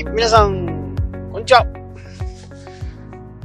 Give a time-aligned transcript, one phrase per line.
[0.00, 0.96] い皆さん、
[1.30, 1.66] こんにちは。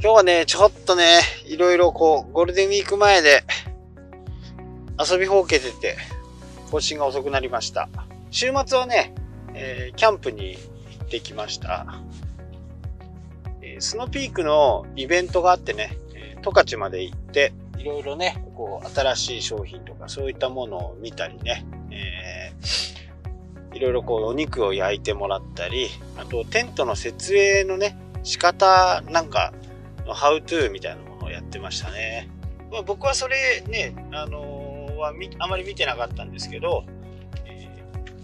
[0.00, 3.44] 日はね、ちょっとね、いろいろこう、ゴールデンウィーク前で、
[4.98, 5.98] 遊びほうけてて、
[6.70, 7.90] 更新が遅くなりました。
[8.30, 9.14] 週末はね、
[9.52, 10.56] えー、キャンプに
[10.98, 12.00] 行ってきました。
[13.60, 15.98] えー、スノーピークのイベントがあってね、
[16.42, 23.05] 十勝まで行って、いろいろね、こう、新しい商品とかそういったものを見たりね、えー
[23.76, 29.52] いろいろこうお肉を焼いてもらったり、あとテントの設営のね、仕方なんか
[30.06, 32.30] のハウトゥーみたいなものをやってましたね。
[32.72, 36.84] まあ、僕はそれね、あのー、はあまり見てなかったんですけど、
[37.44, 37.68] え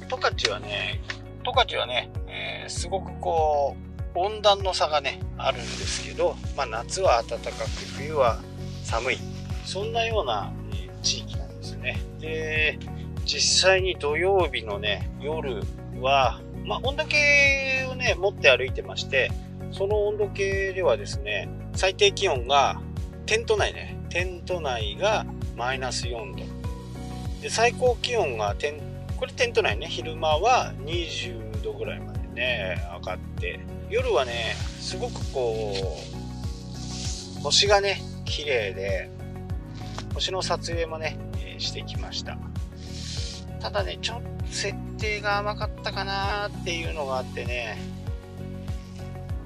[0.00, 1.00] ー、十勝はね、
[1.44, 7.54] 十勝はね、えー、すごくこう、温暖の差がね、あるんですけど、まあ、夏は暖かく、
[7.96, 8.40] 冬は
[8.84, 9.18] 寒い。
[9.64, 12.00] そんなような、え地域なんですね。
[12.20, 12.78] で、
[13.24, 15.62] 実際に土曜日のね、夜
[16.00, 19.30] は、まあ、温度計をね、持って歩いてまして、
[19.72, 22.80] その温度計ではですね、最低気温が、
[23.26, 25.24] テント内ね、テント内が
[25.56, 26.44] マイナス4度。
[27.40, 28.80] で、最高気温がテン、
[29.16, 35.74] これテント内ね、昼間は20度ぐらいまでね、上がって、夜はね、すごくこ
[37.38, 39.10] う、星がね、綺麗で、
[40.14, 41.16] 星の撮影もね、
[41.58, 42.36] してきました。
[43.62, 47.78] ただね、ちょっと設定が甘かったかなっていうのがあってね、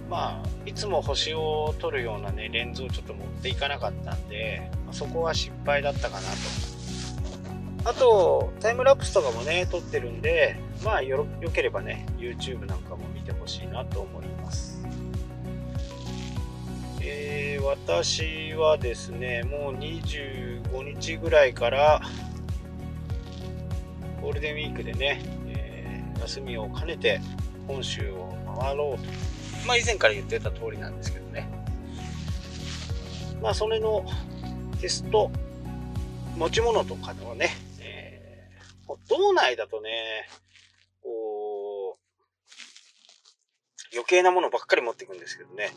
[0.09, 6.29] まあ、いつも星を撮るようなね、レンズをちょっと持っていかなかったんで、そこは失敗だったかな
[7.85, 7.91] と。
[7.91, 14.83] あと、タイムラプスとかもね、撮ってるんで、まあよ、よければね、YouTube なんかも見てほしいなと思います。
[17.03, 22.01] えー、私はですね、もう25日ぐらいから、
[24.27, 27.21] ゴールデンウィークでね、えー、休みを兼ねて
[27.69, 29.05] 本州を回ろうと。
[29.69, 31.49] まあ以前から言ってた通りなんですけどね。
[33.41, 34.05] まあそれの
[34.81, 35.31] テスト、
[36.37, 40.27] 持ち物とかのね、えー、道内だとね、
[41.05, 41.97] こう、
[43.93, 45.71] 余計なものばっかり持っていくんですけどね。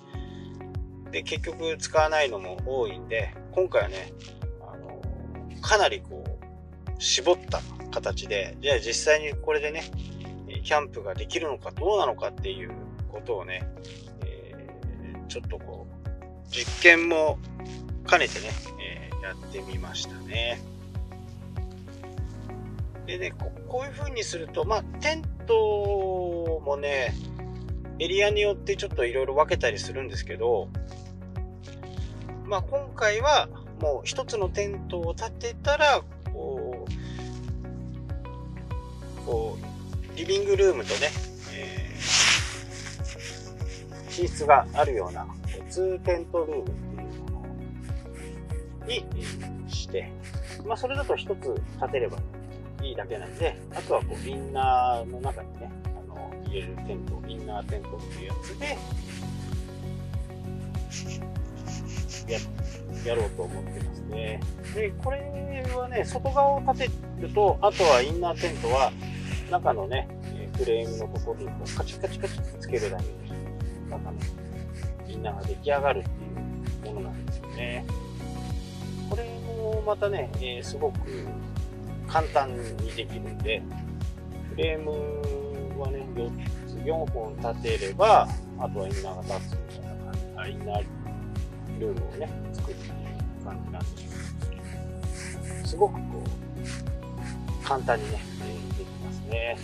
[1.12, 4.12] で、結局使わないのも多いんで、今回はね、
[4.68, 5.00] あの、
[5.62, 6.29] かなりこう、
[7.00, 7.62] 絞った
[7.92, 9.84] 形で、じゃあ実際にこれでね、
[10.64, 12.72] キャンプができるのかどうなのかっていう
[13.12, 13.68] ことをね、
[14.26, 16.10] えー、ちょっとこう、
[16.52, 17.40] 実験も
[18.08, 18.50] 兼ねてね、
[18.82, 20.62] えー、やってみましたね。
[23.06, 23.34] でね、
[23.68, 27.16] こういう風にすると、まあ、テントもね、
[27.98, 30.70] エリアによってちょっといろいろ分けたりするんですけど、
[32.46, 33.50] まあ、今回は
[33.82, 36.02] もう一つのテントを立てたら、
[39.30, 39.66] こう
[40.18, 41.12] リビングルームとね、
[41.54, 45.28] えー、寝室があるような
[45.70, 46.72] 2テントルームって
[47.04, 47.46] いうもの
[48.88, 49.06] に
[49.72, 50.12] して、
[50.66, 52.18] まあ、それだと1つ建てれば
[52.82, 58.80] いいだけなんで、あとはこうインナーの中にね、あの入れるテント、インナーテントっていうやつで、
[62.34, 62.40] や
[63.06, 64.42] やろうと思ってますね。
[64.74, 66.90] で、これはね、外側を建て
[67.20, 68.92] ると、あとはインナーテントは、
[69.50, 70.08] 中のね、
[70.58, 73.12] フレームのところにこうカチカチカチってつけるだけで、
[73.90, 74.20] 中の
[75.08, 76.10] インナーが出来上がるって
[76.88, 77.86] いうものなんですよね。
[79.10, 81.00] これもまたね、え、すごく
[82.08, 83.62] 簡単にできるんで、
[84.52, 86.32] フレームはね、4
[86.68, 88.28] つ、4本立てれば、
[88.60, 90.84] あとはインナーが立つみたいな感じ、あインナー
[91.80, 94.56] ルームをね、作るっていう感じなんですけ
[95.62, 96.99] ど、すごくこう、
[97.70, 98.20] 簡単にね、
[98.80, 99.56] できますね。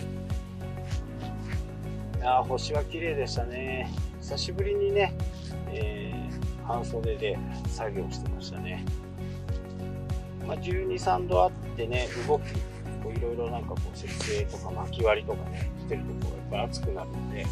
[2.18, 3.90] いや星は綺麗でしたね。
[4.20, 5.12] 久しぶりにね、
[5.70, 7.36] えー、半袖で
[7.66, 8.84] 作業してましたね。
[10.46, 12.42] まあ、12、3度あってね、動き、
[13.18, 17.44] いろいろなんかこう設営とか巻き割りとかね、してるところやっぱ暑くなるんで、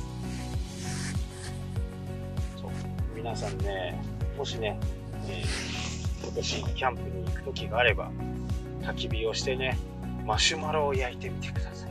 [2.61, 2.71] そう、
[3.17, 4.01] 皆さんね、
[4.39, 4.79] もしね、
[5.27, 8.09] えー、今年キャンプに行く時があれば、
[8.83, 9.77] 焚き火をしてね、
[10.25, 11.91] マシュマロを焼いてみてください。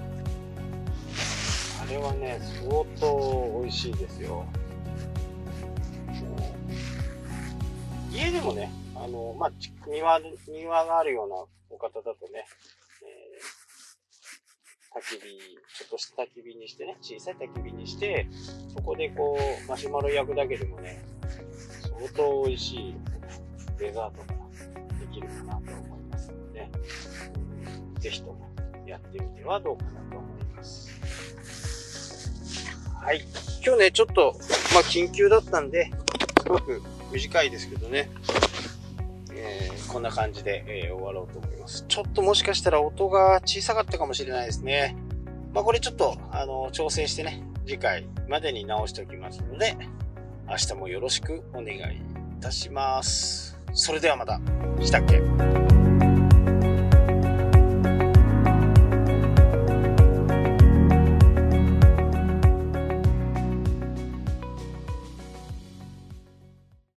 [1.83, 4.45] あれはね、相当美味しいですよ。
[8.12, 9.51] 家でもね、あの、まあ、
[9.88, 11.35] 庭、庭があるような
[11.69, 12.45] お方だとね、
[13.03, 15.39] えー、焚き火、
[15.77, 18.27] ちょっとした焚き火にしてね、小さい焚き火にして、
[18.75, 21.03] そこでこう、マシュマロ焼くだけでもね、
[21.81, 22.95] 相当美味しい
[23.77, 24.33] デザートが
[25.00, 26.69] できるかなと思いますので、
[28.03, 28.50] ぜひとも
[28.85, 30.89] やってみてはどうかなと思います。
[33.01, 33.21] はい。
[33.65, 34.35] 今日ね、ちょっと、
[34.73, 35.89] まあ、緊急だったんで、
[36.41, 36.81] すごく
[37.13, 38.09] 短いですけどね、
[39.33, 41.85] えー、こんな感じで、えー、終わろうと思います。
[41.88, 44.97] ちょっともしかしたら音が小さかったかもしれないですね。
[45.53, 49.77] まあ、これちょっと、あの、調整してね、次回までに直しておきますので、
[50.50, 51.81] 明日もよろしくお願いい
[52.41, 53.57] たします。
[53.71, 54.41] それではまた。
[54.81, 55.52] したっけ？